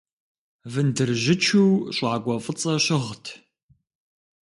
[0.71, 1.65] Вындыржьычу
[1.95, 3.25] щӏакӏуэ фӏыцӏэ щыгът.